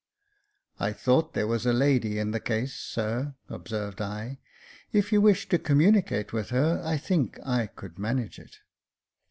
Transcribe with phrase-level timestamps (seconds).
[0.79, 4.39] "I thought there was a lady in the case, sir," observed I.
[4.91, 8.57] "If you wish to communicate with her, I think I could manage it."